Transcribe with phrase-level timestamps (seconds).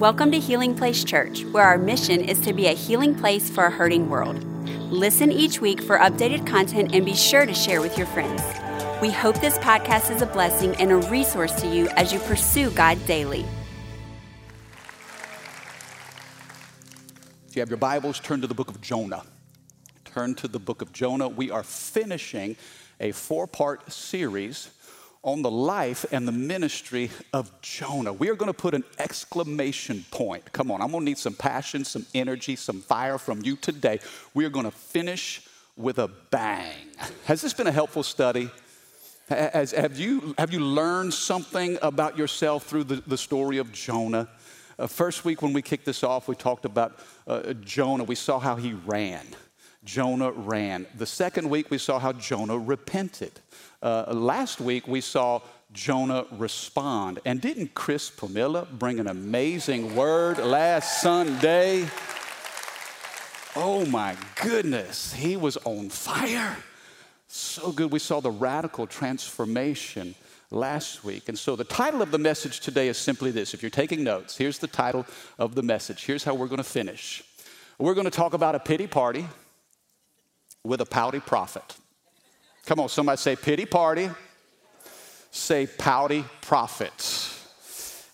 [0.00, 3.66] Welcome to Healing Place Church, where our mission is to be a healing place for
[3.66, 4.42] a hurting world.
[4.90, 8.40] Listen each week for updated content and be sure to share with your friends.
[9.02, 12.70] We hope this podcast is a blessing and a resource to you as you pursue
[12.70, 13.44] God daily.
[17.46, 19.24] If you have your Bibles, turn to the book of Jonah.
[20.06, 21.28] Turn to the book of Jonah.
[21.28, 22.56] We are finishing
[23.00, 24.70] a four part series
[25.22, 28.12] on the life and the ministry of Jonah.
[28.12, 30.50] We are going to put an exclamation point.
[30.52, 34.00] Come on, I'm going to need some passion, some energy, some fire from you today.
[34.32, 36.74] We are going to finish with a bang.
[37.24, 38.50] Has this been a helpful study?
[39.28, 44.28] Has, have, you, have you learned something about yourself through the, the story of Jonah?
[44.78, 48.04] Uh, first week, when we kicked this off, we talked about uh, Jonah.
[48.04, 49.24] We saw how he ran.
[49.84, 50.86] Jonah ran.
[50.96, 53.32] The second week, we saw how Jonah repented.
[53.82, 55.40] Uh, last week, we saw
[55.72, 57.20] Jonah respond.
[57.24, 61.88] And didn't Chris Pamela bring an amazing word last Sunday?
[63.56, 66.56] Oh my goodness, he was on fire.
[67.26, 67.90] So good.
[67.90, 70.14] We saw the radical transformation
[70.50, 71.28] last week.
[71.28, 73.54] And so the title of the message today is simply this.
[73.54, 75.06] If you're taking notes, here's the title
[75.38, 76.04] of the message.
[76.04, 77.22] Here's how we're going to finish.
[77.78, 79.26] We're going to talk about a pity party
[80.64, 81.76] with a pouty prophet.
[82.66, 84.10] Come on, somebody say pity party.
[85.30, 87.30] Say pouty prophet.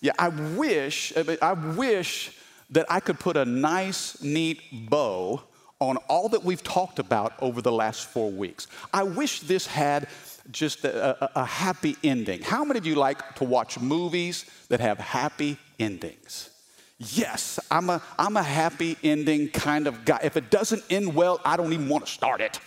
[0.00, 2.36] Yeah, I wish, I wish
[2.70, 5.42] that I could put a nice, neat bow
[5.78, 8.66] on all that we've talked about over the last four weeks.
[8.92, 10.08] I wish this had
[10.50, 12.42] just a, a, a, happy ending.
[12.42, 16.50] How many of you like to watch movies that have happy endings?
[16.98, 20.20] Yes, I'm a, I'm a happy ending kind of guy.
[20.22, 22.58] If it doesn't end well, I don't even want to start it.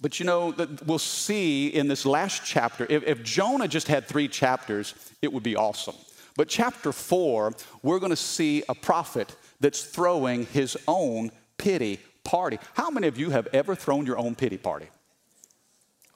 [0.00, 0.54] But you know,
[0.86, 5.56] we'll see in this last chapter, if, Jonah just had three chapters, it would be
[5.56, 5.96] awesome.
[6.36, 12.58] But chapter four, we're going to see a prophet that's throwing his own pity party.
[12.74, 14.86] How many of you have ever thrown your own pity party?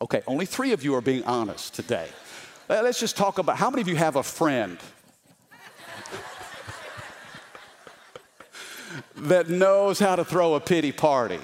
[0.00, 2.08] Okay, only three of you are being honest today.
[2.68, 4.78] Let's just talk about how many of you have a friend
[9.16, 11.40] that knows how to throw a pity party?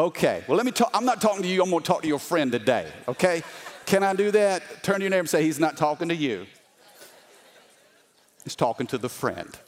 [0.00, 0.90] Okay, well, let me talk.
[0.94, 3.42] I'm not talking to you, I'm gonna talk to your friend today, okay?
[3.84, 4.82] Can I do that?
[4.82, 6.46] Turn to your neighbor and say, He's not talking to you.
[8.42, 9.58] He's talking to the friend.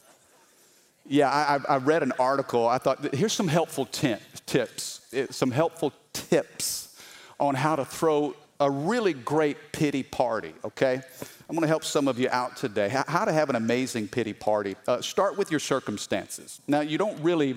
[1.06, 2.66] Yeah, I, I read an article.
[2.66, 4.16] I thought, here's some helpful t-
[4.46, 6.98] tips, eh, some helpful tips
[7.38, 11.02] on how to throw a really great pity party, okay?
[11.46, 12.88] I'm gonna help some of you out today.
[12.88, 14.76] How to have an amazing pity party.
[14.88, 16.58] Uh, start with your circumstances.
[16.66, 17.48] Now, you don't really,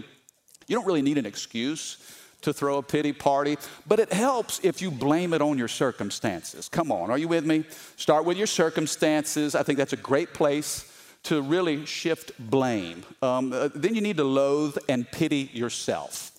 [0.67, 1.99] you don't really need an excuse
[2.45, 6.69] to throw a pity party, but it helps if you blame it on your circumstances.
[6.69, 7.65] Come on, are you with me?
[7.97, 9.53] Start with your circumstances.
[9.53, 10.91] I think that's a great place
[11.23, 13.03] to really shift blame.
[13.21, 16.31] Um, uh, then you need to loathe and pity yourself.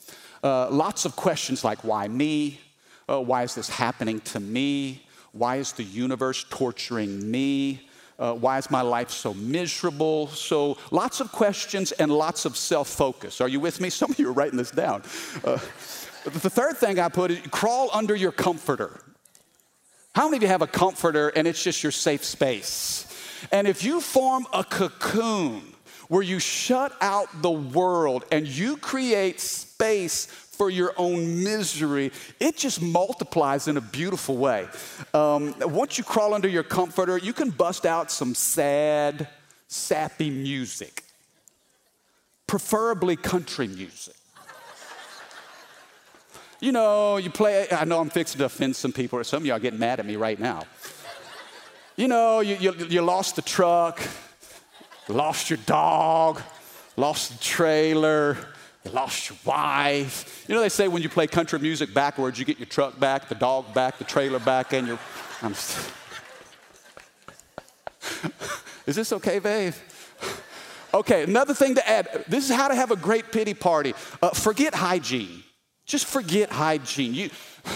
[0.43, 2.61] Uh, lots of questions like, why me?
[3.09, 5.03] Uh, why is this happening to me?
[5.33, 7.86] Why is the universe torturing me?
[8.19, 10.29] Uh, why is my life so miserable?
[10.29, 13.41] So, lots of questions and lots of self focus.
[13.41, 13.91] Are you with me?
[13.91, 15.03] Some of you are writing this down.
[15.45, 15.59] Uh,
[16.25, 19.01] the third thing I put is crawl under your comforter.
[20.15, 23.07] How many of you have a comforter and it's just your safe space?
[23.53, 25.75] And if you form a cocoon
[26.09, 32.57] where you shut out the world and you create space for your own misery, it
[32.57, 34.67] just multiplies in a beautiful way.
[35.13, 39.29] Um, once you crawl under your comforter, you can bust out some sad,
[39.69, 41.05] sappy music,
[42.47, 44.15] preferably country music.
[46.59, 49.47] You know, you play, I know I'm fixing to offend some people, or some of
[49.47, 50.65] y'all getting mad at me right now.
[51.97, 54.01] You know, you, you, you lost the truck,
[55.09, 56.41] lost your dog,
[56.97, 58.39] lost the trailer,
[58.89, 60.45] lost your wife.
[60.49, 63.29] You know, they say when you play country music backwards, you get your truck back,
[63.29, 64.99] the dog back, the trailer back, and your.
[65.43, 65.53] I'm,
[68.87, 69.75] is this okay, babe?
[70.95, 72.25] Okay, another thing to add.
[72.27, 73.95] This is how to have a great pity party.
[74.23, 75.43] Uh, forget hygiene.
[75.85, 77.13] Just forget hygiene.
[77.13, 77.31] You,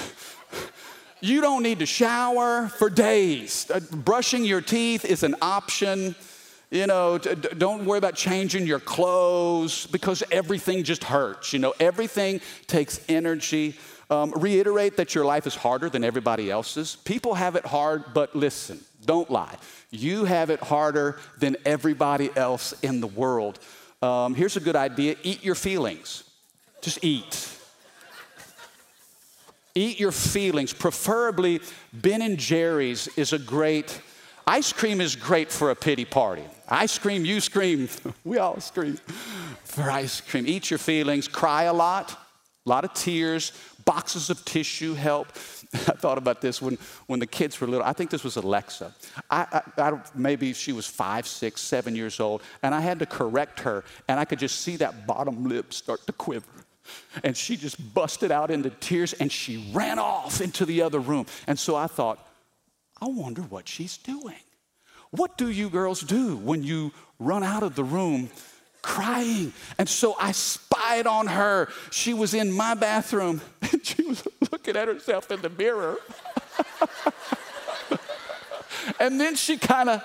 [1.21, 3.71] you don't need to shower for days.
[3.71, 6.15] Uh, brushing your teeth is an option.
[6.71, 11.53] You know, don't worry about changing your clothes because everything just hurts.
[11.53, 13.77] You know, everything takes energy.
[14.09, 16.97] Um, reiterate that your life is harder than everybody else's.
[16.97, 19.57] People have it hard, but listen, don't lie.
[19.91, 23.59] You have it harder than everybody else in the world.
[24.03, 26.25] Um, here's a good idea eat your feelings.
[26.81, 27.49] Just eat.
[29.75, 30.73] Eat your feelings.
[30.73, 31.61] Preferably,
[31.93, 34.01] Ben and Jerry's is a great
[34.51, 36.43] Ice cream is great for a pity party.
[36.69, 37.89] Ice cream, you scream,
[38.25, 38.97] we all scream
[39.63, 40.45] for ice cream.
[40.45, 42.11] Eat your feelings, cry a lot,
[42.67, 43.53] a lot of tears,
[43.85, 45.29] boxes of tissue help.
[45.75, 47.87] I thought about this when, when the kids were little.
[47.87, 48.93] I think this was Alexa.
[49.31, 53.07] I, I, I, maybe she was five, six, seven years old, and I had to
[53.07, 56.49] correct her, and I could just see that bottom lip start to quiver.
[57.23, 61.27] And she just busted out into tears and she ran off into the other room.
[61.47, 62.27] And so I thought,
[63.01, 64.37] I wonder what she's doing.
[65.11, 68.31] What do you girls do when you run out of the room
[68.83, 69.53] crying?
[69.79, 71.69] And so I spied on her.
[71.91, 73.41] She was in my bathroom
[73.73, 75.97] and she was looking at herself in the mirror.
[79.01, 80.03] and then she kind of,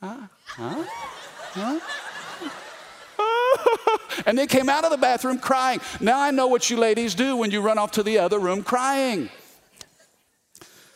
[0.00, 0.16] huh?
[0.46, 0.84] Huh?
[1.54, 1.80] Huh?
[4.26, 5.80] and then came out of the bathroom crying.
[6.00, 8.62] Now I know what you ladies do when you run off to the other room
[8.62, 9.30] crying.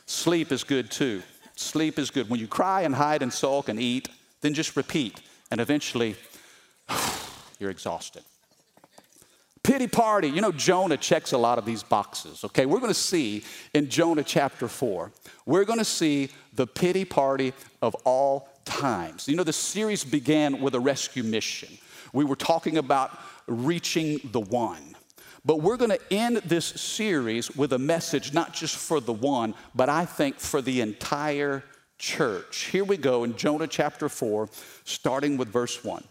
[0.07, 1.23] Sleep is good too.
[1.57, 2.31] Sleep is good.
[2.31, 4.09] When you cry and hide and sulk and eat,
[4.41, 5.21] then just repeat,
[5.51, 6.17] and eventually
[7.59, 8.23] you're exhausted.
[9.63, 10.29] Pity party.
[10.29, 12.67] You know, Jonah checks a lot of these boxes, okay?
[12.67, 13.43] We're gonna see
[13.75, 15.11] in Jonah chapter 4,
[15.45, 19.27] we're gonna see the pity party of all times.
[19.27, 21.79] You know, the series began with a rescue mission.
[22.13, 23.19] We were talking about
[23.49, 24.95] reaching the one.
[25.47, 29.55] But we're going to end this series with a message not just for the one,
[29.77, 31.63] but I think for the entire
[31.99, 32.65] church.
[32.73, 34.49] Here we go in Jonah chapter 4,
[34.85, 36.03] starting with verse 1.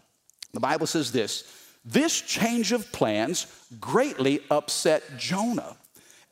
[0.54, 1.44] The Bible says this
[1.84, 3.46] This change of plans
[3.78, 5.76] greatly upset Jonah,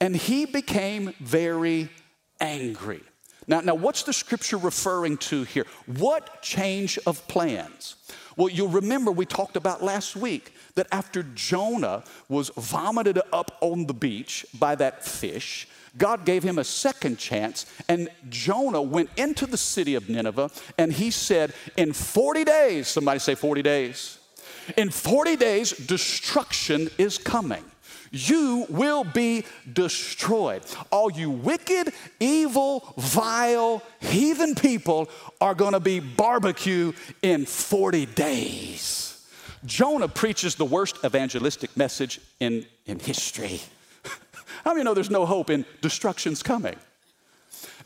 [0.00, 1.90] and he became very
[2.40, 3.02] angry.
[3.46, 5.66] Now, now, what's the scripture referring to here?
[5.84, 7.96] What change of plans?
[8.36, 13.86] Well, you'll remember we talked about last week that after Jonah was vomited up on
[13.86, 19.46] the beach by that fish, God gave him a second chance, and Jonah went into
[19.46, 24.18] the city of Nineveh and he said, In 40 days, somebody say 40 days,
[24.76, 27.64] in 40 days, destruction is coming
[28.14, 30.62] you will be destroyed.
[30.90, 35.08] All you wicked, evil, vile, heathen people
[35.40, 36.92] are gonna be barbecue
[37.22, 39.13] in 40 days.
[39.64, 43.60] Jonah preaches the worst evangelistic message in, in history.
[44.64, 46.76] How many know there's no hope in destruction's coming?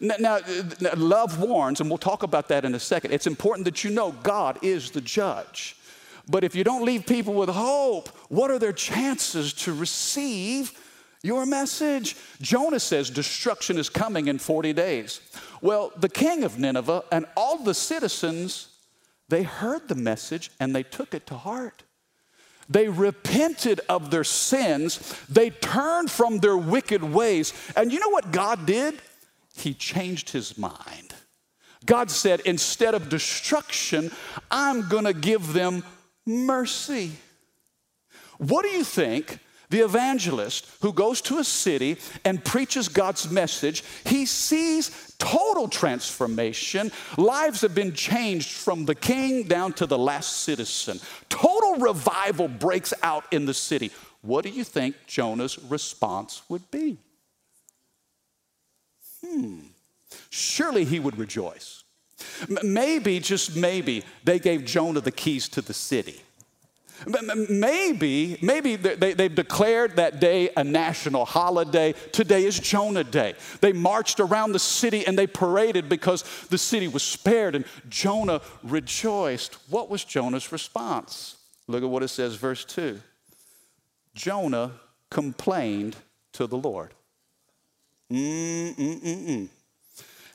[0.01, 0.39] Now,
[0.81, 3.13] now, love warns, and we'll talk about that in a second.
[3.13, 5.77] It's important that you know God is the judge.
[6.29, 10.73] But if you don't leave people with hope, what are their chances to receive
[11.23, 12.17] your message?
[12.41, 15.21] Jonah says destruction is coming in 40 days.
[15.63, 18.69] Well, the king of Nineveh and all the citizens,
[19.29, 21.83] they heard the message and they took it to heart.
[22.69, 25.17] They repented of their sins.
[25.29, 27.53] They turned from their wicked ways.
[27.77, 29.01] And you know what God did?
[29.57, 31.15] He changed his mind.
[31.87, 34.11] God said, instead of destruction,
[34.51, 35.85] I'm going to give them
[36.27, 37.13] mercy.
[38.37, 39.39] What do you think
[39.71, 46.91] the evangelist who goes to a city and preaches God's message, he sees total transformation.
[47.17, 51.01] Lives have been changed from the king down to the last citizen.
[51.29, 53.91] Total revival breaks out in the city.
[54.23, 56.99] What do you think Jonah's response would be?
[59.25, 59.59] Hmm.
[60.31, 61.85] Surely he would rejoice.
[62.63, 66.21] Maybe, just maybe, they gave Jonah the keys to the city.
[67.07, 71.95] Maybe, maybe they, have declared that day a national holiday.
[72.13, 73.35] Today is Jonah Day.
[73.61, 78.41] They marched around the city and they paraded because the city was spared and Jonah
[78.63, 79.57] rejoiced.
[79.71, 81.37] What was Jonah's response?
[81.69, 83.01] Look at what it says, verse 2.
[84.15, 84.73] Jonah
[85.11, 85.97] complained
[86.33, 86.95] to the Lord.
[88.11, 89.49] Mm-mm-mm-mm.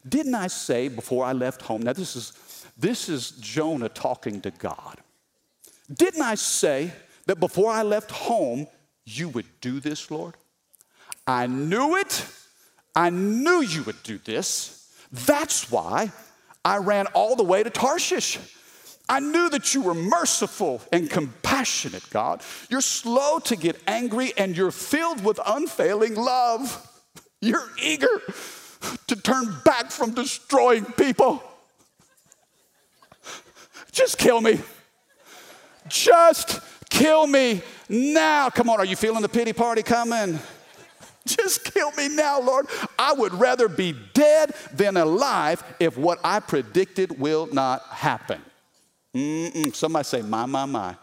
[0.08, 1.82] Didn't I say before I left home?
[1.82, 2.34] Now, this is,
[2.78, 5.00] this is Jonah talking to God.
[5.92, 6.92] Didn't I say
[7.26, 8.68] that before I left home,
[9.06, 10.36] you would do this, Lord?
[11.28, 12.26] I knew it.
[12.96, 14.92] I knew you would do this.
[15.12, 16.12] That's why
[16.64, 18.40] I ran all the way to Tarshish.
[19.10, 22.42] I knew that you were merciful and compassionate, God.
[22.70, 26.90] You're slow to get angry and you're filled with unfailing love.
[27.42, 28.22] You're eager
[29.08, 31.44] to turn back from destroying people.
[33.92, 34.60] Just kill me.
[35.94, 36.60] Just
[36.90, 38.50] kill me now.
[38.50, 40.40] Come on, are you feeling the pity party coming?
[41.26, 42.66] Just kill me now, Lord.
[42.98, 48.42] I would rather be dead than alive if what I predicted will not happen.
[49.16, 49.74] Mm-mm.
[49.76, 50.96] Somebody say, my, my, my.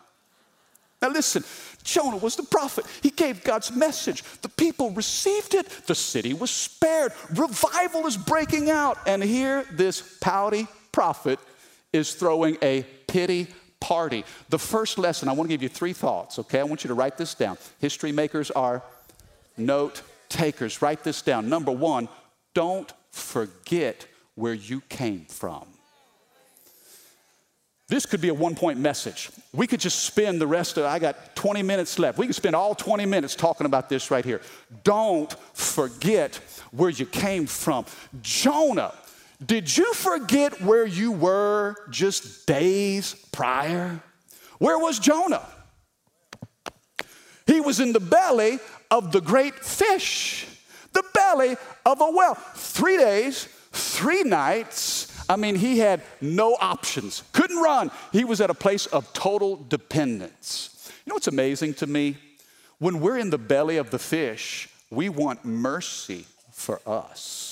[1.00, 1.44] Now listen,
[1.84, 2.84] Jonah was the prophet.
[3.00, 4.24] He gave God's message.
[4.42, 5.68] The people received it.
[5.86, 7.12] The city was spared.
[7.34, 8.98] Revival is breaking out.
[9.06, 11.38] And here, this pouty, prophet
[11.92, 13.46] is throwing a pity
[13.80, 14.24] party.
[14.48, 16.60] The first lesson, I want to give you three thoughts, okay?
[16.60, 17.58] I want you to write this down.
[17.78, 18.82] History makers are
[19.56, 20.80] note takers.
[20.80, 21.48] Write this down.
[21.48, 22.08] Number one,
[22.54, 25.66] don't forget where you came from.
[27.88, 29.30] This could be a one point message.
[29.52, 32.18] We could just spend the rest of I got 20 minutes left.
[32.18, 34.40] We could spend all 20 minutes talking about this right here.
[34.84, 36.36] Don't forget
[36.70, 37.84] where you came from.
[38.22, 38.94] Jonah,
[39.44, 44.02] did you forget where you were just days prior?
[44.58, 45.46] Where was Jonah?
[47.46, 48.58] He was in the belly
[48.90, 50.46] of the great fish,
[50.92, 51.56] the belly
[51.86, 52.34] of a whale.
[52.54, 57.92] Three days, three nights I mean, he had no options, couldn't run.
[58.10, 60.90] He was at a place of total dependence.
[61.06, 62.16] You know what's amazing to me?
[62.80, 67.49] When we're in the belly of the fish, we want mercy for us.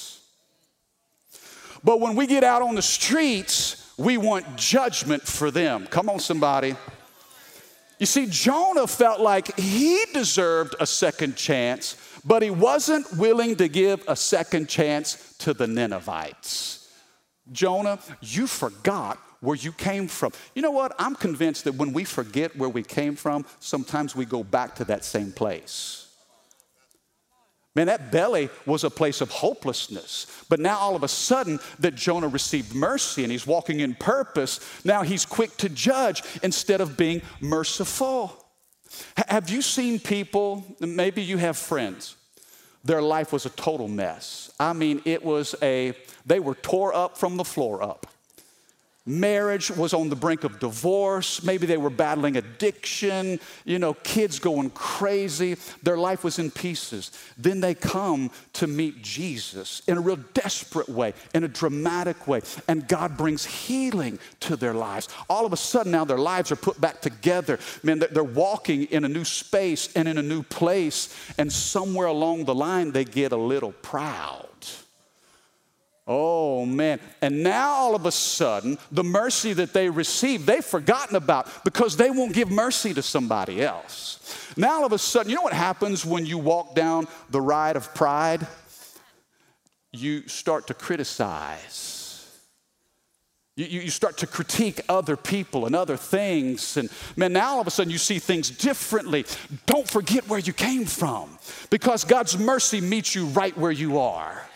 [1.83, 5.87] But when we get out on the streets, we want judgment for them.
[5.87, 6.75] Come on, somebody.
[7.99, 13.69] You see, Jonah felt like he deserved a second chance, but he wasn't willing to
[13.69, 16.89] give a second chance to the Ninevites.
[17.51, 20.33] Jonah, you forgot where you came from.
[20.55, 20.95] You know what?
[20.99, 24.85] I'm convinced that when we forget where we came from, sometimes we go back to
[24.85, 26.08] that same place.
[27.79, 30.27] Man, that belly was a place of hopelessness.
[30.49, 34.59] But now all of a sudden that Jonah received mercy and he's walking in purpose,
[34.85, 38.45] now he's quick to judge instead of being merciful.
[39.29, 42.17] Have you seen people, maybe you have friends,
[42.83, 44.51] their life was a total mess.
[44.59, 45.95] I mean, it was a
[46.27, 48.09] they were tore up from the floor up.
[49.09, 51.43] Marriage was on the brink of divorce.
[51.43, 55.57] Maybe they were battling addiction, you know, kids going crazy.
[55.83, 57.11] Their life was in pieces.
[57.39, 62.43] Then they come to meet Jesus in a real desperate way, in a dramatic way,
[62.69, 65.09] and God brings healing to their lives.
[65.31, 67.59] All of a sudden, now their lives are put back together.
[67.83, 72.45] Man, they're walking in a new space and in a new place, and somewhere along
[72.45, 74.48] the line, they get a little proud.
[76.11, 77.01] Oh man.
[77.21, 81.99] And now all of a sudden, the mercy that they received, they've forgotten about because
[81.99, 84.55] they won't give mercy to somebody else.
[84.57, 87.77] Now all of a sudden, you know what happens when you walk down the ride
[87.77, 88.47] of pride?
[89.93, 91.95] You start to criticize.
[93.57, 96.77] You, you, start to critique other people and other things.
[96.77, 99.27] And man, now all of a sudden you see things differently.
[99.67, 101.37] Don't forget where you came from
[101.69, 104.48] because God's mercy meets you right where you are.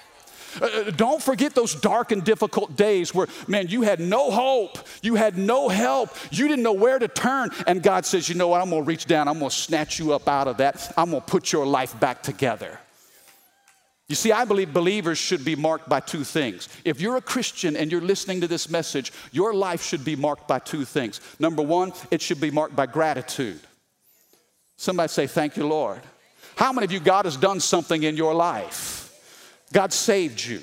[0.61, 4.79] Uh, uh, don't forget those dark and difficult days where, man, you had no hope,
[5.03, 7.51] you had no help, you didn't know where to turn.
[7.67, 10.29] And God says, you know what, I'm gonna reach down, I'm gonna snatch you up
[10.29, 12.79] out of that, I'm gonna put your life back together.
[14.09, 16.69] You see, I believe believers should be marked by two things.
[16.85, 20.47] If you're a Christian and you're listening to this message, your life should be marked
[20.47, 21.21] by two things.
[21.39, 23.61] Number one, it should be marked by gratitude.
[24.77, 26.03] Somebody say, Thank you, Lord.
[26.57, 29.02] How many of you, God has done something in your life?
[29.73, 30.61] God saved you.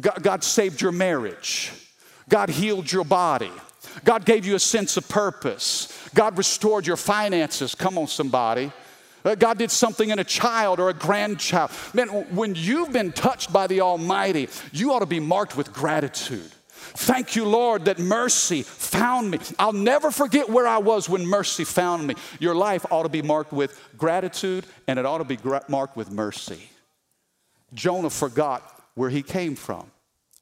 [0.00, 1.72] God, saved your marriage.
[2.28, 3.50] God healed your body.
[4.04, 6.08] God gave you a sense of purpose.
[6.14, 7.74] God restored your finances.
[7.74, 8.72] Come on, somebody.
[9.24, 11.70] Uh, God did something in a child or a grandchild.
[11.92, 16.50] Man, when you've been touched by the Almighty, you ought to be marked with gratitude.
[16.70, 19.38] Thank you, Lord, that mercy found me.
[19.58, 22.14] I'll never forget where I was when mercy found me.
[22.38, 25.96] Your life ought to be marked with gratitude and it ought to be gra- marked
[25.96, 26.70] with mercy.
[27.74, 29.90] Jonah forgot where he came from.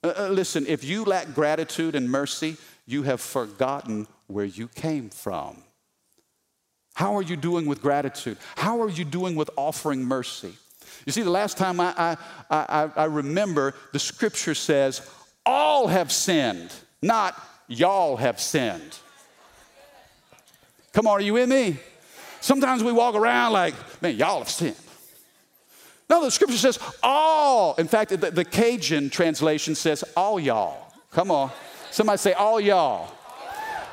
[0.03, 2.57] Uh, uh, listen, if you lack gratitude and mercy,
[2.87, 5.63] you have forgotten where you came from.
[6.95, 8.39] How are you doing with gratitude?
[8.57, 10.55] How are you doing with offering mercy?
[11.05, 12.17] You see, the last time I, I,
[12.51, 15.09] I, I remember, the scripture says,
[15.45, 18.99] all have sinned, not y'all have sinned.
[20.93, 21.77] Come on, are you with me?
[22.41, 24.77] Sometimes we walk around like, man, y'all have sinned.
[26.09, 27.75] No, the scripture says all.
[27.77, 30.93] In fact, the, the Cajun translation says all y'all.
[31.11, 31.51] Come on.
[31.91, 33.13] Somebody say all y'all.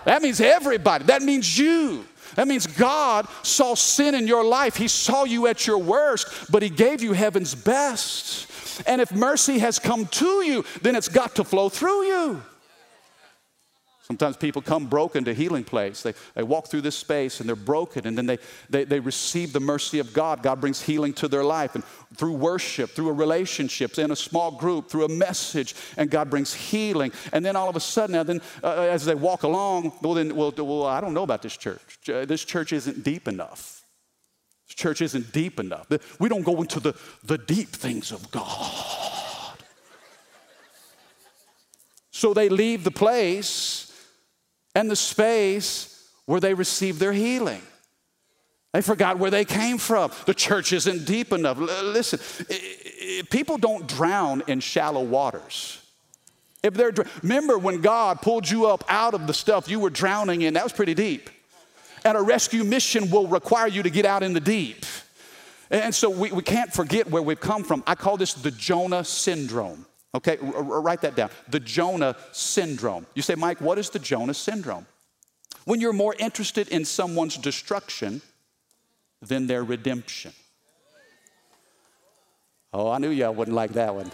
[0.06, 1.06] That means everybody.
[1.06, 2.06] That means you.
[2.36, 4.76] That means God saw sin in your life.
[4.76, 8.82] He saw you at your worst, but He gave you heaven's best.
[8.88, 12.42] And if mercy has come to you, then it's got to flow through you.
[14.06, 16.04] Sometimes people come broken to healing place.
[16.04, 18.38] They, they walk through this space and they're broken, and then they,
[18.70, 20.44] they, they receive the mercy of God.
[20.44, 21.74] God brings healing to their life.
[21.74, 21.86] And
[22.18, 26.54] through worship, through a relationship, in a small group, through a message, and God brings
[26.54, 27.14] healing.
[27.32, 30.52] And then all of a sudden, then, uh, as they walk along, well, then, well,
[30.58, 32.00] well, I don't know about this church.
[32.06, 33.86] This church isn't deep enough.
[34.68, 35.88] This church isn't deep enough.
[36.20, 36.94] We don't go into the,
[37.24, 39.58] the deep things of God.
[42.12, 43.83] So they leave the place
[44.76, 47.62] and the space where they receive their healing.
[48.74, 50.12] They forgot where they came from.
[50.26, 51.60] The church isn't deep enough.
[51.60, 52.20] Listen,
[53.30, 55.80] people don't drown in shallow waters.
[56.64, 60.42] If they're, remember when God pulled you up out of the stuff you were drowning
[60.42, 61.30] in, that was pretty deep.
[62.06, 64.86] And a rescue mission will require you to get out in the deep.
[65.70, 67.84] And so we, we can't forget where we've come from.
[67.86, 69.86] I call this the Jonah syndrome.
[70.16, 71.30] Okay, R- write that down.
[71.48, 73.08] The Jonah syndrome.
[73.16, 74.86] You say, Mike, what is the Jonah syndrome?
[75.66, 78.22] When you're more interested in someone's destruction
[79.22, 80.34] than their redemption.
[82.74, 84.12] Oh, I knew y'all wouldn't like that one.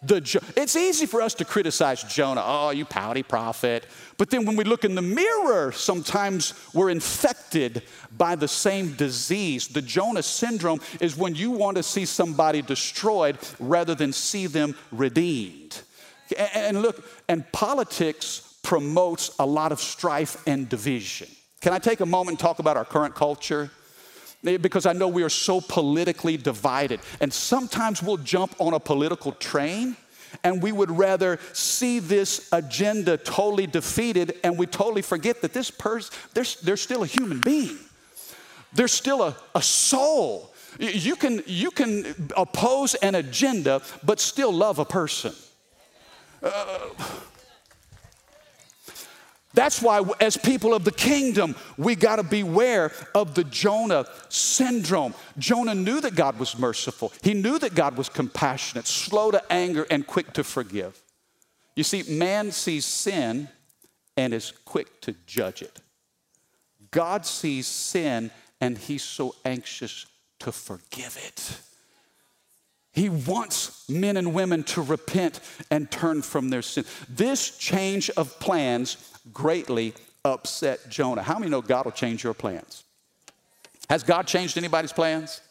[0.00, 2.42] The, it's easy for us to criticize Jonah.
[2.44, 3.84] Oh, you pouty prophet.
[4.16, 7.82] But then when we look in the mirror, sometimes we're infected
[8.16, 9.66] by the same disease.
[9.66, 14.76] The Jonah syndrome is when you want to see somebody destroyed rather than see them
[14.92, 15.82] redeemed.
[16.54, 21.28] And look, and politics promotes a lot of strife and division.
[21.60, 23.70] Can I take a moment and talk about our current culture?
[24.42, 27.00] Because I know we are so politically divided.
[27.20, 29.96] And sometimes we'll jump on a political train
[30.44, 35.70] and we would rather see this agenda totally defeated and we totally forget that this
[35.70, 37.78] person, they're, they're still a human being.
[38.74, 40.52] They're still a, a soul.
[40.78, 45.32] You can, you can oppose an agenda but still love a person.
[46.42, 46.78] Uh,
[49.54, 55.14] that's why, as people of the kingdom, we got to beware of the Jonah syndrome.
[55.38, 59.86] Jonah knew that God was merciful, he knew that God was compassionate, slow to anger,
[59.90, 61.00] and quick to forgive.
[61.74, 63.48] You see, man sees sin
[64.16, 65.80] and is quick to judge it.
[66.90, 70.06] God sees sin and he's so anxious
[70.40, 71.60] to forgive it.
[72.92, 75.40] He wants men and women to repent
[75.70, 76.84] and turn from their sin.
[77.08, 78.96] This change of plans
[79.32, 79.94] greatly
[80.24, 81.22] upset Jonah.
[81.22, 82.84] How many know God will change your plans?
[83.88, 85.40] Has God changed anybody's plans?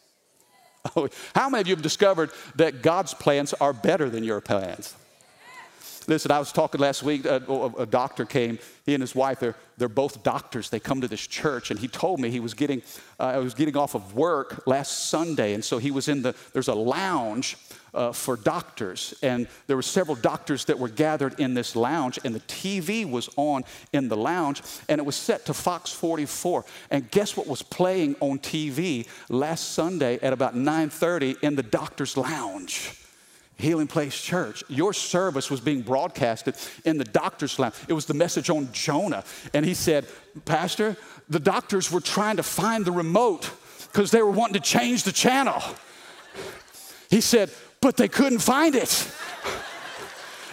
[0.95, 4.95] Oh, how many of you have discovered that God's plans are better than your plans?
[6.10, 7.43] Listen, I was talking last week, a,
[7.78, 10.70] a, doctor came, he and his wife, they're, they're both doctors.
[10.70, 12.82] They come to this church, and he told me he was getting,
[13.20, 16.70] uh, was getting off of work last Sunday, and so he was in the, there's
[16.70, 17.58] a lounge
[17.93, 19.15] uh, for doctors.
[19.22, 23.30] And there were several doctors that were gathered in this lounge, and the TV was
[23.36, 26.63] on in the lounge, and it was set to Fox 44.
[26.89, 32.15] And guess what was playing on TV last Sunday at about 9:30 in the doctor's
[32.15, 32.93] lounge?
[33.58, 34.63] Healing Place Church.
[34.67, 37.74] Your service was being broadcasted in the doctor's lounge.
[37.88, 39.24] It was the message on Jonah.
[39.54, 40.06] And he said,
[40.46, 40.96] Pastor,
[41.28, 43.52] the doctors were trying to find the remote
[43.91, 45.62] because they were wanting to change the channel.
[47.10, 49.12] He said, but they couldn't find it.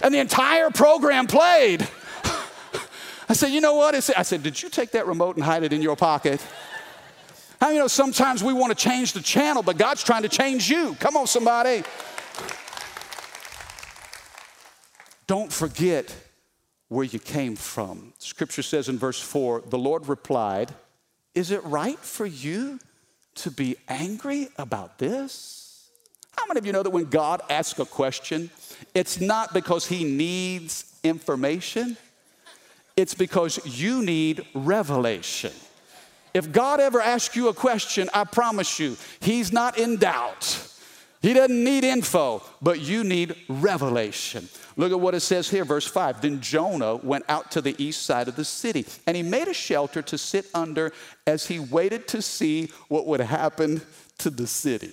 [0.03, 1.87] And the entire program played.
[3.29, 3.95] I said, you know what?
[3.95, 6.45] I said, did you take that remote and hide it in your pocket?
[7.61, 10.69] How you know sometimes we want to change the channel, but God's trying to change
[10.69, 10.95] you?
[11.01, 11.83] Come on, somebody.
[15.27, 16.15] Don't forget
[16.89, 18.13] where you came from.
[18.19, 20.73] Scripture says in verse 4 the Lord replied,
[21.35, 22.79] Is it right for you
[23.37, 25.91] to be angry about this?
[26.37, 28.51] How many of you know that when God asks a question,
[28.95, 31.97] it's not because he needs information,
[32.97, 35.53] it's because you need revelation.
[36.33, 40.71] If God ever asks you a question, I promise you, he's not in doubt.
[41.23, 44.49] He doesn't need info, but you need revelation.
[44.77, 46.21] Look at what it says here, verse 5.
[46.21, 49.55] Then Jonah went out to the east side of the city, and he made a
[49.55, 50.93] shelter to sit under
[51.27, 53.81] as he waited to see what would happen
[54.19, 54.93] to the city.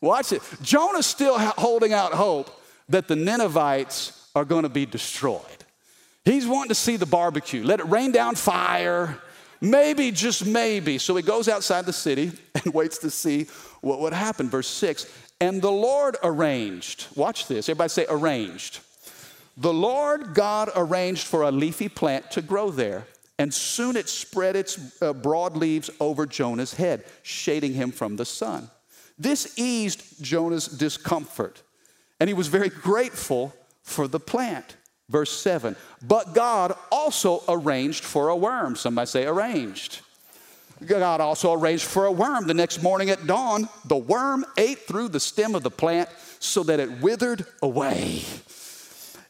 [0.00, 0.42] Watch it.
[0.62, 5.40] Jonah's still holding out hope that the Ninevites are going to be destroyed.
[6.24, 7.62] He's wanting to see the barbecue.
[7.62, 9.18] Let it rain down fire.
[9.60, 10.98] Maybe, just maybe.
[10.98, 12.32] So he goes outside the city
[12.64, 13.44] and waits to see
[13.80, 14.50] what would happen.
[14.50, 15.06] Verse 6
[15.40, 18.80] And the Lord arranged, watch this, everybody say arranged.
[19.56, 23.06] The Lord God arranged for a leafy plant to grow there,
[23.38, 28.24] and soon it spread its uh, broad leaves over Jonah's head, shading him from the
[28.24, 28.70] sun.
[29.18, 31.62] This eased Jonah's discomfort,
[32.18, 34.76] and he was very grateful for the plant.
[35.08, 38.74] Verse 7 But God also arranged for a worm.
[38.74, 40.00] Somebody say, arranged.
[40.84, 42.46] God also arranged for a worm.
[42.46, 46.08] The next morning at dawn, the worm ate through the stem of the plant
[46.40, 48.22] so that it withered away.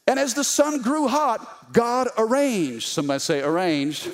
[0.06, 2.86] And as the sun grew hot, God arranged.
[2.88, 4.10] Somebody say, arranged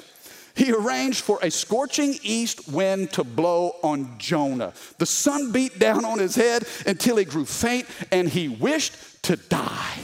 [0.61, 4.75] he arranged for a scorching east wind to blow on Jonah.
[4.99, 9.37] The sun beat down on his head until he grew faint and he wished to
[9.37, 9.99] die.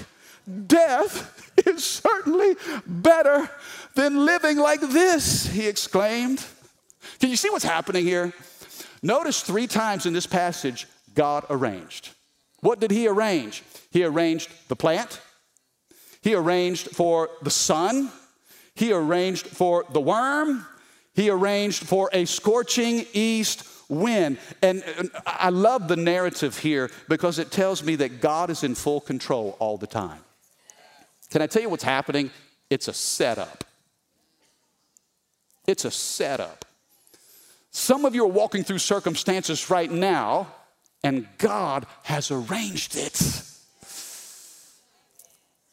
[0.67, 3.51] Death is certainly better
[3.95, 6.43] than living like this, he exclaimed.
[7.19, 8.33] Can you see what's happening here?
[9.03, 12.11] Notice three times in this passage, God arranged.
[12.61, 13.63] What did he arrange?
[13.91, 15.21] He arranged the plant,
[16.27, 18.11] he arranged for the sun,
[18.75, 20.67] he arranged for the worm,
[21.15, 24.37] he arranged for a scorching east wind.
[24.61, 24.83] And,
[25.25, 29.57] I love the narrative here because it tells me that God is in full control
[29.61, 30.19] all the time.
[31.31, 32.33] Can I tell you what's happening?
[32.71, 33.63] It's a setup.
[35.65, 36.65] It's a setup.
[37.71, 40.49] Some of you are walking through circumstances right now,
[41.05, 43.47] and God has arranged it.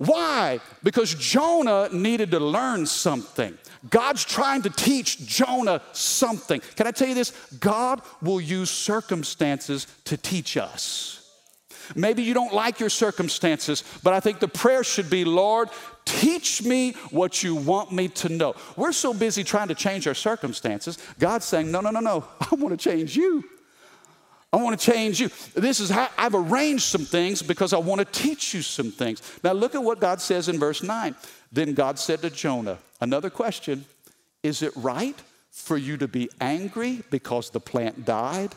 [0.06, 0.60] Why?
[0.84, 3.58] Because Jonah needed to learn something.
[3.90, 6.62] God's trying to teach Jonah something.
[6.76, 7.32] Can I tell you this?
[7.60, 11.20] God will use circumstances to teach us.
[11.96, 15.70] Maybe you don't like your circumstances, but I think the prayer should be Lord,
[16.06, 18.56] teach me what you want me to know.
[18.78, 20.98] We're so busy trying to change our circumstances.
[21.20, 22.26] God's saying, No, no, no, no.
[22.40, 23.44] I want to change you.
[24.54, 25.32] I want to change you.
[25.56, 29.20] This is how I've arranged some things because I want to teach you some things.
[29.44, 31.16] Now, look at what God says in verse 9.
[31.52, 33.86] Then God said to Jonah, Another question
[34.44, 35.16] Is it right
[35.50, 38.54] for you to be angry because the plant died?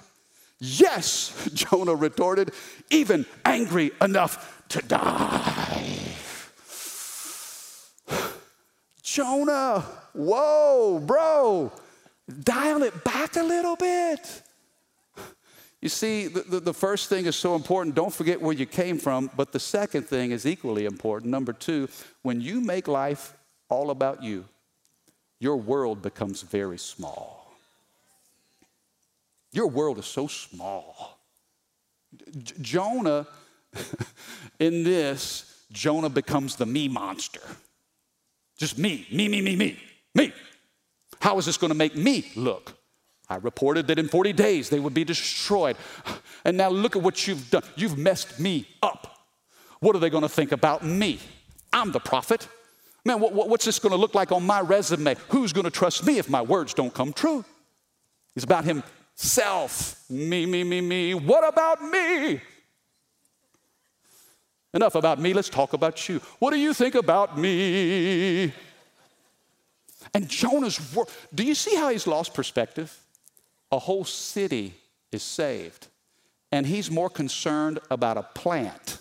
[0.58, 2.52] Yes, Jonah retorted,
[2.90, 6.12] even angry enough to die.
[9.02, 9.82] Jonah,
[10.12, 11.72] whoa, bro,
[12.42, 14.42] dial it back a little bit.
[15.86, 17.94] You see, the, the, the, first thing is so important.
[17.94, 19.30] Don't forget where you came from.
[19.36, 21.30] But the second thing is equally important.
[21.30, 21.88] Number two,
[22.22, 23.34] when you make life
[23.68, 24.46] all about you,
[25.38, 27.54] your world becomes very small.
[29.52, 31.20] Your world is so small.
[32.36, 33.28] J- Jonah,
[34.58, 37.42] in this, Jonah becomes the me monster.
[38.58, 39.78] Just me, me, me, me, me,
[40.16, 40.32] me.
[41.20, 42.76] How is this going to make me look?
[43.28, 45.76] I reported that in 40 days they would be destroyed.
[46.44, 47.62] And now look at what you've done.
[47.74, 49.18] You've messed me up.
[49.80, 51.18] What are they going to think about me?
[51.72, 52.48] I'm the prophet.
[53.04, 55.16] Man, what, what, what's this going to look like on my resume?
[55.28, 57.44] Who's going to trust me if my words don't come true?
[58.34, 60.04] It's about himself.
[60.08, 61.14] Me, me, me, me.
[61.14, 62.40] What about me?
[64.72, 65.32] Enough about me.
[65.32, 66.20] Let's talk about you.
[66.38, 68.52] What do you think about me?
[70.14, 70.78] And Jonah's.
[71.34, 72.96] Do you see how he's lost perspective?
[73.76, 74.72] A whole city
[75.12, 75.88] is saved.
[76.50, 78.98] And he's more concerned about a plant.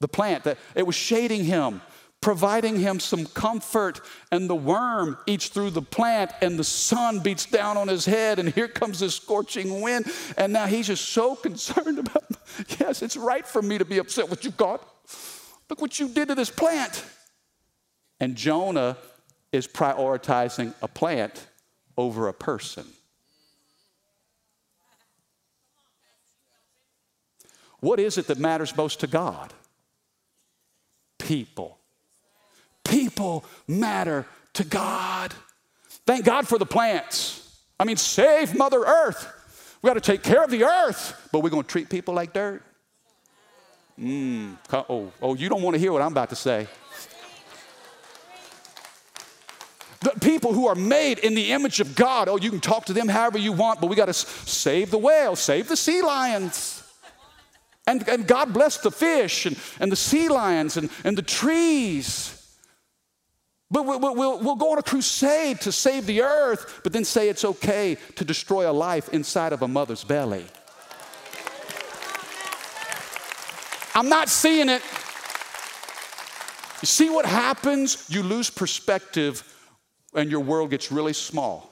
[0.00, 1.80] The plant that it was shading him,
[2.20, 7.46] providing him some comfort, and the worm eats through the plant, and the sun beats
[7.46, 10.12] down on his head, and here comes this scorching wind.
[10.36, 12.24] And now he's just so concerned about,
[12.78, 14.80] yes, it's right for me to be upset with you, God.
[15.70, 17.02] Look what you did to this plant.
[18.20, 18.98] And Jonah
[19.52, 21.46] is prioritizing a plant
[21.96, 22.84] over a person.
[27.82, 29.52] What is it that matters most to God?
[31.18, 31.78] People.
[32.84, 35.34] People matter to God.
[36.06, 37.60] Thank God for the plants.
[37.80, 39.26] I mean, save Mother Earth.
[39.82, 42.32] We got to take care of the earth, but we're going to treat people like
[42.32, 42.62] dirt.
[43.98, 46.68] Mm, oh, oh, you don't want to hear what I'm about to say.
[50.02, 52.92] The people who are made in the image of God, oh, you can talk to
[52.92, 56.81] them however you want, but we got to save the whales, save the sea lions.
[57.86, 62.38] And, and God blessed the fish and, and the sea lions and, and the trees.
[63.70, 67.28] But we'll, we'll, we'll go on a crusade to save the earth, but then say
[67.28, 70.44] it's okay to destroy a life inside of a mother's belly.
[73.94, 74.82] I'm not seeing it.
[76.82, 78.06] You see what happens?
[78.08, 79.42] You lose perspective
[80.14, 81.70] and your world gets really small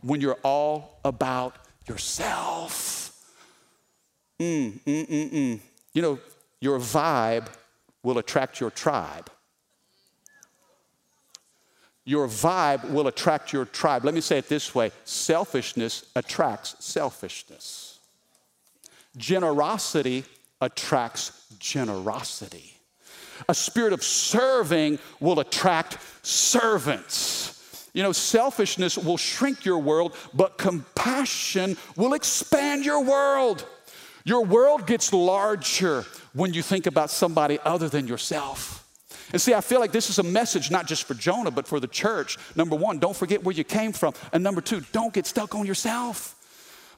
[0.00, 1.54] when you're all about
[1.88, 2.95] yourself.
[4.40, 5.60] Mm, mm, mm, mm.
[5.92, 6.18] You know,
[6.60, 7.48] your vibe
[8.02, 9.30] will attract your tribe.
[12.04, 14.04] Your vibe will attract your tribe.
[14.04, 17.98] Let me say it this way selfishness attracts selfishness,
[19.16, 20.24] generosity
[20.60, 22.74] attracts generosity.
[23.48, 27.90] A spirit of serving will attract servants.
[27.92, 33.66] You know, selfishness will shrink your world, but compassion will expand your world.
[34.26, 38.82] Your world gets larger when you think about somebody other than yourself.
[39.32, 41.78] And see, I feel like this is a message not just for Jonah, but for
[41.78, 42.36] the church.
[42.56, 44.14] Number one, don't forget where you came from.
[44.32, 46.34] And number two, don't get stuck on yourself.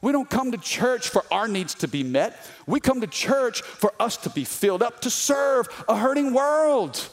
[0.01, 2.35] We don't come to church for our needs to be met.
[2.67, 7.09] We come to church for us to be filled up to serve a hurting world.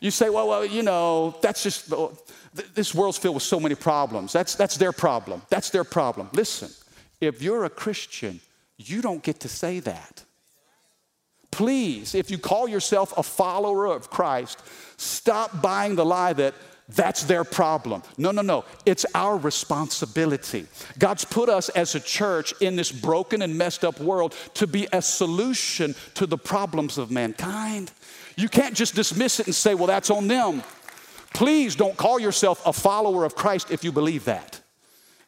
[0.00, 1.92] You say, well, well, you know, that's just,
[2.74, 4.32] this world's filled with so many problems.
[4.32, 5.42] That's, that's their problem.
[5.50, 6.28] That's their problem.
[6.32, 6.70] Listen,
[7.20, 8.40] if you're a Christian,
[8.88, 10.24] you don't get to say that.
[11.50, 14.62] Please, if you call yourself a follower of Christ,
[14.96, 16.54] stop buying the lie that
[16.88, 18.02] that's their problem.
[18.18, 18.64] No, no, no.
[18.84, 20.66] It's our responsibility.
[20.98, 24.88] God's put us as a church in this broken and messed up world to be
[24.92, 27.92] a solution to the problems of mankind.
[28.36, 30.62] You can't just dismiss it and say, well, that's on them.
[31.32, 34.60] Please don't call yourself a follower of Christ if you believe that,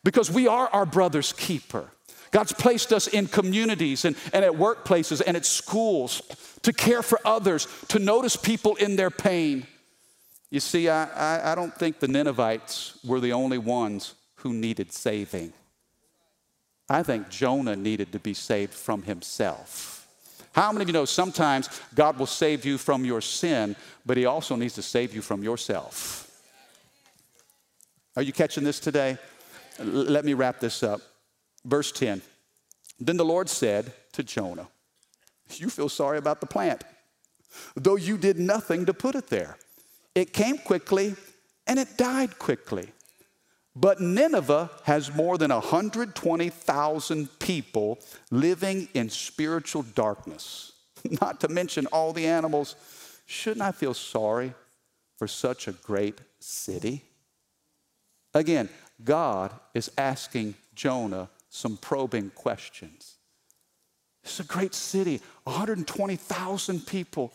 [0.03, 1.91] because we are our brother's keeper.
[2.33, 6.23] God's placed us in communities and, and at workplaces and at schools
[6.62, 9.66] to care for others, to notice people in their pain.
[10.51, 14.92] You see, I, I, I don't think the Ninevites were the only ones who needed
[14.92, 15.53] saving.
[16.88, 20.07] I think Jonah needed to be saved from himself.
[20.53, 24.27] How many of you know sometimes God will save you from your sin, but He
[24.27, 26.31] also needs to save you from yourself?
[28.16, 29.16] Are you catching this today?
[29.79, 31.01] Let me wrap this up.
[31.64, 32.22] Verse 10
[32.98, 34.68] Then the Lord said to Jonah,
[35.51, 36.85] You feel sorry about the plant,
[37.77, 39.57] though you did nothing to put it there.
[40.14, 41.14] It came quickly
[41.66, 42.88] and it died quickly.
[43.75, 47.98] But Nineveh has more than 120,000 people
[48.31, 50.72] living in spiritual darkness,
[51.22, 52.77] not to mention all the animals.
[53.25, 54.53] Shouldn't I feel sorry
[55.16, 57.03] for such a great city?
[58.35, 58.68] Again,
[59.03, 63.19] God is asking Jonah some probing questions.
[64.25, 67.31] It's a great city, 120,000 people,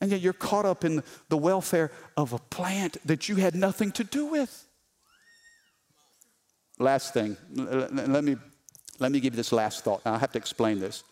[0.00, 3.92] and yet you're caught up in the welfare of a plant that you had nothing
[3.92, 4.66] to do with.
[6.80, 8.36] Last thing, let me,
[8.98, 10.04] let me give you this last thought.
[10.04, 11.04] Now, I have to explain this.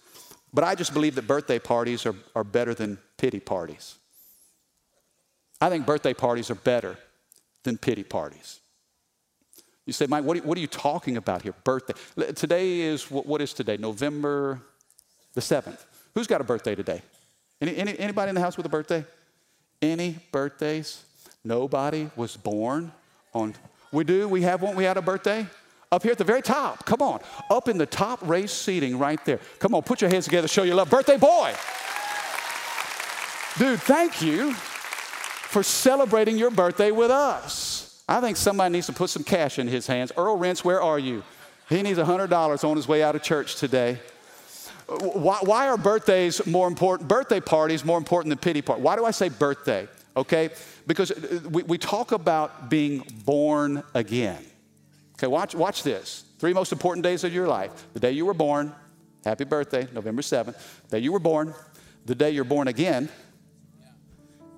[0.53, 3.95] But I just believe that birthday parties are, are better than pity parties.
[5.61, 6.99] I think birthday parties are better
[7.63, 8.61] than pity parties.
[9.87, 11.55] You say, Mike, what are, you, what are you talking about here?
[11.65, 11.95] Birthday.
[12.33, 13.77] Today is, what, what is today?
[13.77, 14.61] November
[15.35, 15.85] the 7th.
[16.15, 17.03] Who's got a birthday today?
[17.61, 19.05] Any, any, anybody in the house with a birthday?
[19.83, 21.05] Any birthdays?
[21.45, 22.93] Nobody was born
[23.35, 23.55] on
[23.95, 24.27] we do.
[24.27, 24.75] We have one.
[24.75, 25.47] We had a birthday.
[25.93, 26.85] Up here at the very top.
[26.85, 27.21] Come on.
[27.49, 29.39] Up in the top raised seating right there.
[29.61, 30.91] Come on, put your hands together, show your love.
[30.91, 31.55] Birthday boy.
[33.57, 37.84] Dude, thank you for celebrating your birthday with us.
[38.09, 40.13] I think somebody needs to put some cash in his hands.
[40.17, 41.23] Earl Rents, where are you?
[41.69, 43.99] He needs $100 on his way out of church today.
[44.87, 48.85] Why, why, are birthdays more important, birthday parties more important than pity parties?
[48.85, 49.89] Why do I say birthday?
[50.15, 50.51] Okay?
[50.87, 54.45] Because uh, we, we talk about being born again.
[55.15, 56.25] Okay, watch, watch this.
[56.39, 58.75] Three most important days of your life the day you were born,
[59.25, 60.55] happy birthday, November 7th,
[60.89, 61.55] the day you were born,
[62.05, 63.09] the day you're born again,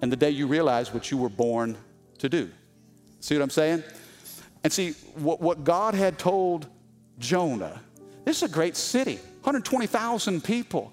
[0.02, 1.76] and the day you realize what you were born
[2.18, 2.50] to do.
[3.27, 3.83] See what I'm saying?
[4.62, 6.69] And see, what, what God had told
[7.19, 7.83] Jonah,
[8.25, 10.93] this is a great city, 120,000 people.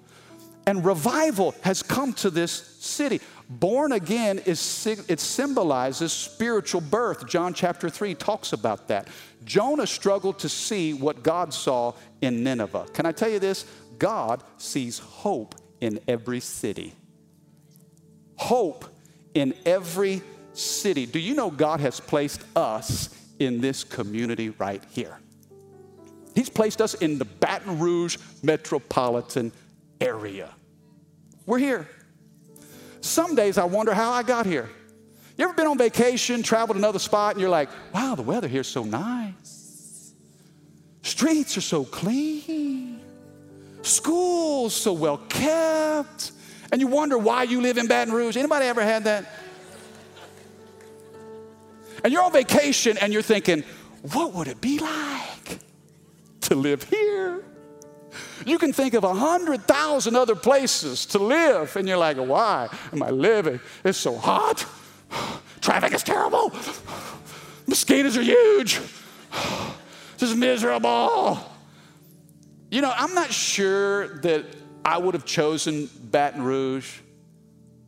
[0.65, 3.22] And revival has come to this city.
[3.48, 7.28] Born again is it symbolizes spiritual birth.
[7.28, 9.10] John chapter 3 talks about that.
[9.46, 12.88] Jonah struggled to see what God saw in Nineveh.
[12.93, 13.67] Can I tell you this?
[14.00, 16.96] God sees hope in every city.
[18.38, 18.86] Hope
[19.36, 21.05] in every city.
[21.05, 25.17] Do you know God has placed us in this community right here?
[26.35, 29.51] He's placed us in the Baton Rouge metropolitan
[30.01, 30.49] area.
[31.45, 31.87] We're here.
[33.01, 34.69] Some days I wonder how I got here.
[35.37, 38.67] You ever been on vacation, traveled another spot, and you're like, wow, the weather here's
[38.67, 40.13] so nice.
[41.01, 43.01] Streets are so clean.
[43.81, 46.31] Schools so well kept.
[46.71, 48.37] And you wonder why you live in Baton Rouge.
[48.37, 49.25] Anybody ever had that?
[52.03, 53.63] And you're on vacation and you're thinking,
[54.13, 55.59] what would it be like
[56.41, 57.43] to live here?
[58.45, 62.69] You can think of a hundred thousand other places to live, and you're like, why
[62.91, 63.59] am I living?
[63.83, 64.65] It's so hot.
[65.61, 66.51] Traffic is terrible.
[67.67, 68.79] Mosquitoes are huge.
[70.17, 71.39] This is miserable.
[72.69, 74.45] You know, I'm not sure that
[74.83, 76.99] I would have chosen Baton Rouge,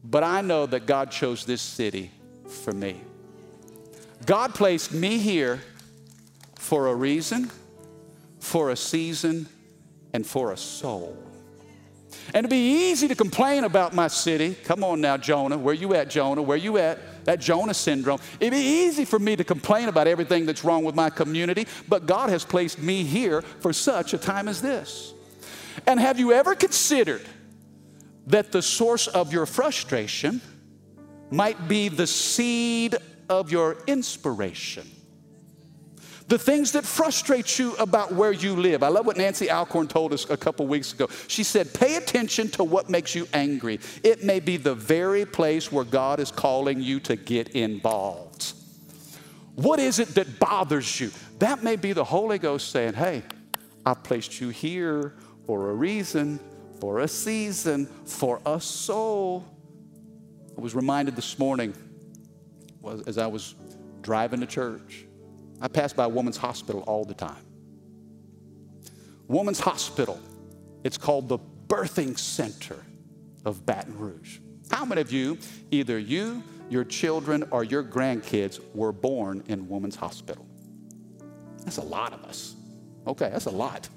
[0.04, 2.12] but I know that God chose this city
[2.48, 3.02] for me.
[4.26, 5.62] God placed me here
[6.58, 7.52] for a reason,
[8.40, 9.48] for a season,
[10.14, 11.18] and for a soul.
[12.28, 14.56] And it'd be easy to complain about my city.
[14.64, 15.58] Come on now, Jonah.
[15.58, 16.42] Where you at, Jonah?
[16.42, 17.00] Where you at?
[17.26, 18.20] that Jonah syndrome.
[18.40, 22.06] It'd be easy for me to complain about everything that's wrong with my community, but
[22.06, 25.14] God has placed me here for such a time as this.
[25.86, 27.26] And have you ever considered
[28.28, 30.42] that the source of your frustration
[31.30, 32.96] might be the seed
[33.30, 34.90] of your inspiration?
[36.28, 38.82] The things that frustrate you about where you live.
[38.82, 41.08] I love what Nancy Alcorn told us a couple weeks ago.
[41.28, 43.80] She said, Pay attention to what makes you angry.
[44.04, 48.54] It may be the very place where God is calling you to get involved.
[49.54, 51.12] What is it that bothers you?
[51.38, 53.22] That may be the Holy Ghost saying, Hey,
[53.86, 55.14] I've placed you here
[55.46, 56.40] for a reason,
[56.80, 59.46] for a season, for a soul.
[60.58, 61.76] I was reminded this morning
[63.08, 63.56] as I was
[64.02, 65.06] driving to church
[65.62, 67.44] I passed by a woman's hospital all the time.
[69.28, 70.20] Woman's Hospital,
[70.84, 72.78] it's called the Birthing Center
[73.44, 74.40] of Baton Rouge.
[74.70, 75.38] How many of you,
[75.72, 80.46] either you, your children, or your grandkids, were born in Woman's Hospital?
[81.64, 82.56] That's a lot of us.
[83.08, 83.90] Okay, that's a lot.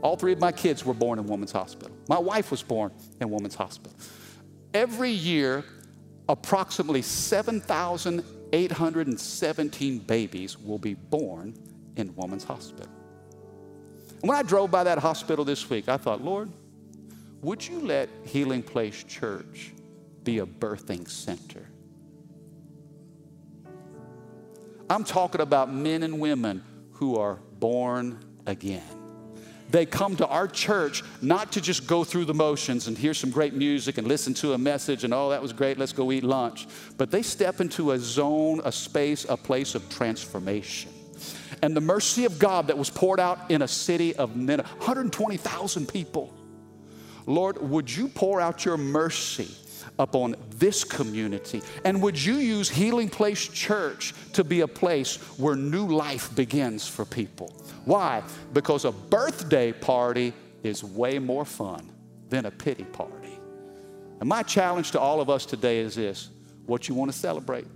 [0.00, 1.94] All three of my kids were born in Woman's Hospital.
[2.08, 3.94] My wife was born in Woman's Hospital.
[4.72, 5.64] Every year,
[6.32, 11.54] approximately 7,817 babies will be born
[11.96, 12.90] in Woman's Hospital.
[14.22, 16.50] And when I drove by that hospital this week, I thought, Lord,
[17.42, 19.72] would you let Healing Place Church
[20.24, 21.68] be a birthing center?
[24.88, 29.01] I'm talking about men and women who are born again.
[29.72, 33.30] They come to our church not to just go through the motions and hear some
[33.30, 36.24] great music and listen to a message and, oh, that was great, let's go eat
[36.24, 36.68] lunch.
[36.98, 40.92] But they step into a zone, a space, a place of transformation.
[41.62, 46.34] And the mercy of God that was poured out in a city of 120,000 people.
[47.24, 49.48] Lord, would you pour out your mercy
[49.98, 51.62] upon this community?
[51.84, 56.88] And would you use Healing Place Church to be a place where new life begins
[56.88, 57.54] for people?
[57.84, 58.22] Why?
[58.52, 61.90] Because a birthday party is way more fun
[62.28, 63.38] than a pity party.
[64.20, 66.30] And my challenge to all of us today is this
[66.66, 67.66] what you want to celebrate?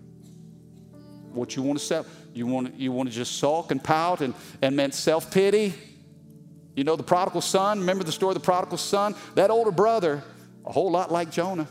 [1.33, 2.15] What you want to celebrate?
[2.35, 5.75] You want, you want to just sulk and pout and, and meant self pity?
[6.75, 9.15] You know, the prodigal son, remember the story of the prodigal son?
[9.35, 10.23] That older brother,
[10.65, 11.67] a whole lot like Jonah.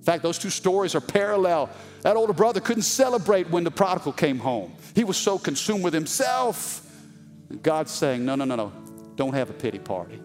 [0.00, 1.68] In fact, those two stories are parallel.
[2.00, 5.92] That older brother couldn't celebrate when the prodigal came home, he was so consumed with
[5.92, 6.86] himself.
[7.62, 8.72] God's saying, no, no, no, no.
[9.16, 10.20] Don't have a pity party.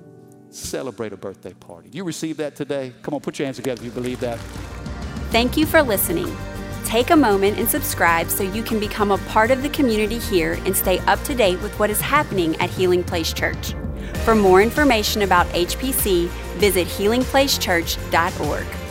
[0.49, 1.89] Celebrate a birthday party.
[1.89, 2.93] Do you receive that today?
[3.01, 4.39] Come on, put your hands together if you believe that.
[5.31, 6.33] Thank you for listening.
[6.85, 10.53] Take a moment and subscribe so you can become a part of the community here
[10.65, 13.73] and stay up to date with what is happening at Healing Place Church.
[14.23, 16.27] For more information about HPC,
[16.59, 18.84] visit healingplacechurch.org.